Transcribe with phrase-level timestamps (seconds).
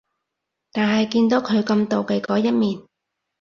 [0.71, 2.81] 但係見到佢咁妒忌嗰一面